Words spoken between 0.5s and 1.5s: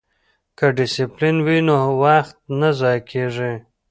که ډسپلین